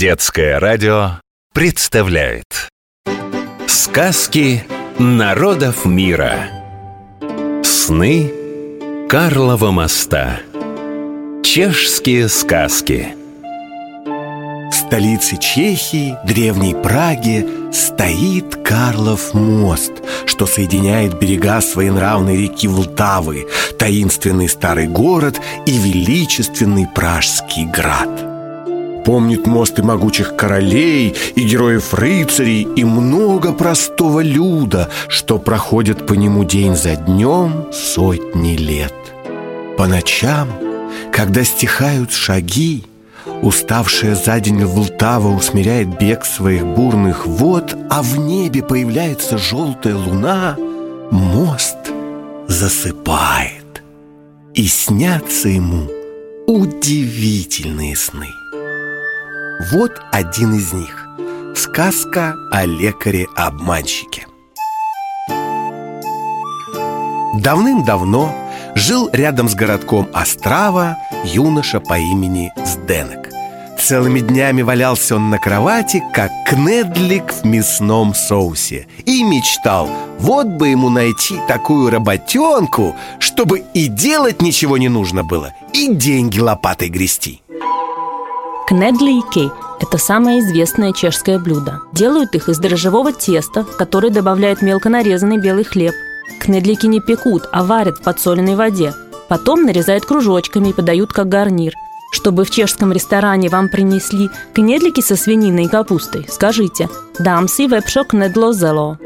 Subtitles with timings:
[0.00, 1.20] Детское радио
[1.52, 2.70] представляет
[3.66, 4.64] Сказки
[4.98, 6.48] народов мира.
[7.62, 8.32] Сны
[9.10, 10.40] Карлова моста.
[11.44, 13.08] Чешские сказки.
[14.70, 19.92] В столице Чехии, древней Праге, стоит Карлов мост,
[20.24, 23.46] что соединяет берега своенравной реки Влтавы,
[23.78, 28.29] таинственный старый город и величественный Пражский град.
[29.04, 36.44] Помнит мост и могучих королей, и героев-рыцарей, и много простого люда, что проходят по нему
[36.44, 38.94] день за днем сотни лет.
[39.78, 40.48] По ночам,
[41.12, 42.84] когда стихают шаги,
[43.42, 50.56] Уставшая за день Влтава усмиряет бег своих бурных вод, а в небе появляется желтая луна,
[51.10, 51.78] мост
[52.48, 53.82] засыпает.
[54.54, 55.88] И снятся ему
[56.46, 58.39] удивительные сны.
[59.68, 61.06] Вот один из них.
[61.54, 64.26] Сказка о лекаре-обманщике.
[67.34, 68.34] Давным-давно
[68.74, 73.28] жил рядом с городком Острава юноша по имени Сденек.
[73.78, 80.68] Целыми днями валялся он на кровати, как кнедлик в мясном соусе И мечтал, вот бы
[80.68, 87.42] ему найти такую работенку Чтобы и делать ничего не нужно было И деньги лопатой грести
[88.70, 91.80] Кнедлики– это самое известное чешское блюдо.
[91.92, 95.92] Делают их из дрожжевого теста, в которое добавляют мелко нарезанный белый хлеб.
[96.38, 98.94] Кнедлики не пекут, а варят в подсоленной воде.
[99.28, 101.72] Потом нарезают кружочками и подают как гарнир–
[102.12, 106.88] чтобы в чешском ресторане вам принесли кнедлики со свининой и капустой, скажите
[107.20, 108.98] «Дам си вепшо кнедло зело».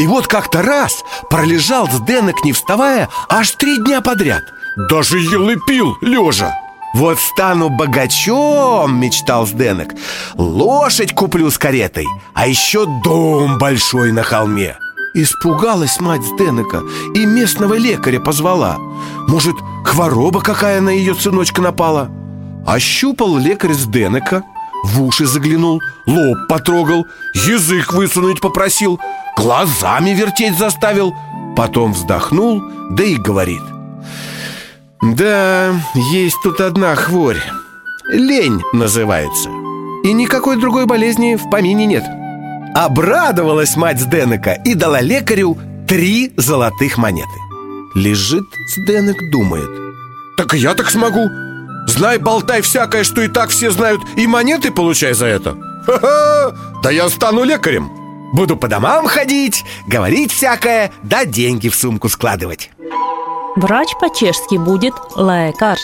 [0.00, 4.42] И вот как-то раз пролежал с Денек, не вставая, аж три дня подряд
[4.90, 6.52] Даже ел и пил, лежа
[6.94, 9.94] вот стану богачом, мечтал Сденек
[10.34, 14.76] Лошадь куплю с каретой А еще дом большой на холме
[15.14, 16.82] Испугалась мать Сденека
[17.14, 18.78] и местного лекаря позвала.
[19.28, 19.54] Может,
[19.84, 22.10] хвороба какая на ее сыночка напала?
[22.66, 24.42] Ощупал лекарь Сденека
[24.84, 29.00] В уши заглянул, лоб потрогал Язык высунуть попросил
[29.36, 31.14] Глазами вертеть заставил.
[31.56, 33.71] Потом вздохнул, да и говорит
[35.02, 37.42] Да, есть тут одна хворь.
[38.10, 39.50] Лень называется.
[40.04, 42.04] И никакой другой болезни в помине нет–
[42.74, 47.28] Обрадовалась мать Сденека и дала лекарю три золотых монеты.
[47.94, 49.68] Лежит Сденек, думает.
[50.38, 51.28] Так я так смогу.
[51.86, 55.56] Знай, болтай всякое, что и так все знают И монеты получай за это.
[55.84, 56.56] Ха-ха!
[56.82, 57.90] Да я стану лекарем.
[58.32, 62.70] Буду по домам ходить, говорить всякое Да деньги в сумку складывать
[63.56, 65.76] Врач по-чешски будет лекар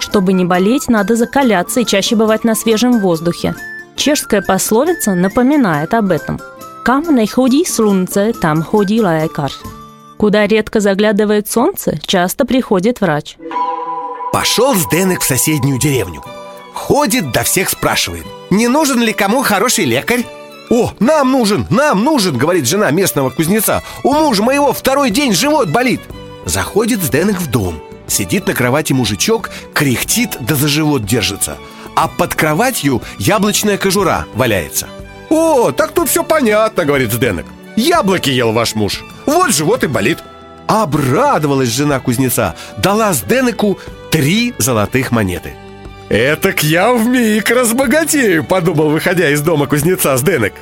[0.00, 3.54] Чтобы не болеть, надо закаляться и чаще бывать на свежем воздухе
[3.96, 6.40] Чешская пословица напоминает об этом.
[6.84, 9.52] «Кам не ходи солнце, там ходи лекарь».
[10.16, 13.36] Куда редко заглядывает солнце, часто приходит врач.
[14.32, 16.22] Пошел Сденек в соседнюю деревню.
[16.74, 18.24] Ходит, до всех спрашивает.
[18.50, 20.24] Не нужен ли кому хороший лекарь?
[20.70, 25.68] «О, нам нужен, нам нужен!»— говорит жена местного кузнеца «У мужа моего второй день живот
[25.68, 26.00] болит!»
[26.44, 31.56] Заходит Сденек в дом Сидит на кровати мужичок, кряхтит да за живот держится
[31.94, 34.88] а под кроватью яблочная кожура валяется.
[35.30, 37.46] «О, так тут все понятно»,— говорит Сденек.
[37.76, 40.18] «Яблоки ел ваш муж, вот живот и болит».
[40.66, 43.78] Обрадовалась жена кузнеца, дала Сденеку
[44.10, 45.54] три золотых монеты.
[46.08, 50.54] «Этак я вмиг разбогатею»,— подумал, выходя из дома кузнеца Сденек.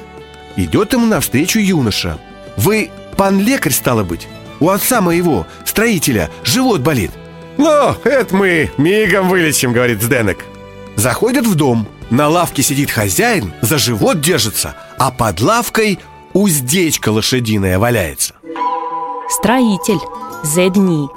[0.57, 2.19] Идет ему навстречу юноша.
[2.57, 4.27] «Вы пан лекарь, стало быть?
[4.61, 7.11] У отца моего, строителя, живот болит».
[7.59, 10.45] «Ну, это мы мигом вылечим»,— говорит Сденек.
[10.97, 11.89] Заходят в дом.
[12.11, 15.99] На лавке сидит хозяин, за живот держится, а под лавкой
[16.33, 18.35] уздечка лошадиная валяется.
[19.29, 20.01] Строитель,
[20.43, 21.13] зедник.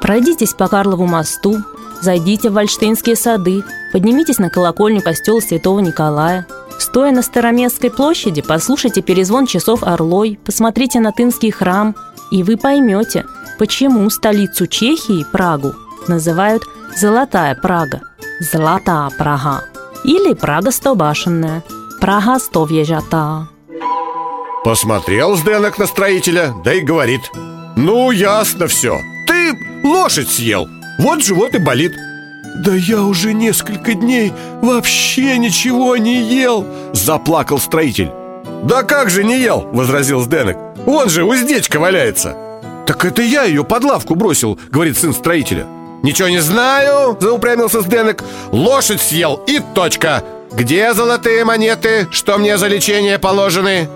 [0.00, 1.58] Пройдитесь по Карлову мосту,
[2.02, 6.46] зайдите в Вальштейнские сады, поднимитесь на колокольню костела Святого Николая.
[6.78, 11.96] Стоя на Староместской площади, послушайте перезвон часов орлой, посмотрите на Тынский храм,
[12.30, 13.24] и вы поймете,
[13.58, 15.74] почему столицу Чехии, Прагу,
[16.08, 16.62] называют
[16.96, 18.00] «Золотая Прага».
[18.40, 19.64] Золотая Прага.
[20.04, 21.62] Или Прага стобашенная.
[22.00, 23.48] Прага стовьежата.
[24.64, 27.20] Посмотрел Сденок на строителя, да и говорит
[27.76, 30.66] Ну, ясно все Ты лошадь съел
[30.98, 31.92] Вот живот и болит
[32.56, 34.32] «Да я уже несколько дней
[34.62, 38.10] вообще ничего не ел!» Заплакал строитель
[38.64, 42.36] «Да как же не ел?»— возразил Сденек «Вон же уздечка валяется!»
[42.86, 45.66] «Так это я ее под лавку бросил»,— говорит сын строителя
[46.02, 48.22] «Ничего не знаю!»– заупрямился Сденек.
[48.52, 50.22] «Лошадь съел и точка!
[50.52, 53.88] Где золотые монеты, что мне за лечение положены?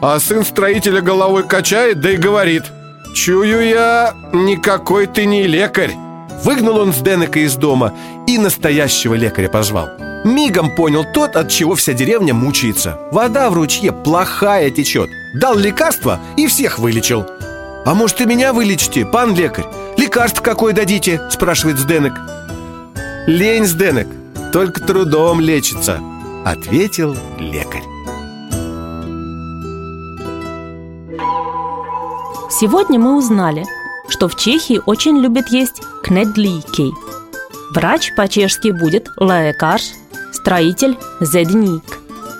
[0.00, 2.64] А сын строителя головой качает, да и говорит
[3.14, 5.92] Чую я, никакой ты не лекарь
[6.44, 7.94] Выгнал он с Денека из дома
[8.26, 9.88] и настоящего лекаря позвал
[10.24, 16.18] Мигом понял тот, от чего вся деревня мучается Вода в ручье плохая течет Дал лекарство
[16.38, 17.26] и всех вылечил
[17.84, 19.66] «А может, и меня вылечите, пан лекарь?
[19.98, 22.14] Лекарство какое дадите?»– спрашивает Сденек
[23.26, 24.08] «Лень, Сденек,
[24.50, 26.00] только трудом лечится»,–
[26.46, 27.82] ответил лекарь
[32.48, 33.66] Сегодня мы узнали,
[34.08, 36.94] что в Чехии очень любят есть кнедликей.
[37.74, 39.82] Врач по-чешски будет лаекарш,
[40.32, 41.82] строитель– зедник.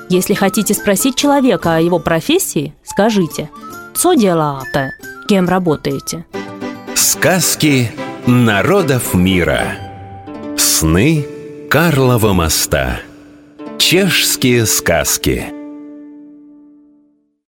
[0.09, 3.51] Если хотите спросить человека о его профессии, скажите
[3.95, 4.93] «Цо делаате?»
[5.29, 6.25] Кем работаете?
[6.95, 7.91] Сказки
[8.27, 9.61] народов мира
[10.57, 11.27] Сны
[11.69, 13.01] Карлова моста
[13.79, 15.53] Чешские сказки